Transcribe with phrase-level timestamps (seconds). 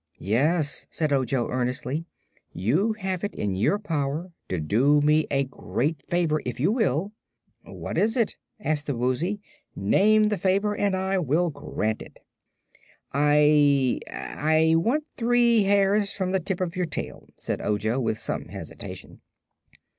[0.17, 2.07] "Yes," said Ojo earnestly,
[2.53, 7.11] "you have it in your power to do me a great favor, if you will."
[7.65, 9.39] "What is it?" asked the Woozy.
[9.75, 12.17] "Name the favor and I will grant it."
[13.13, 18.45] "I I want three hairs from the tip of your tail," said Ojo, with some
[18.45, 19.21] hesitation.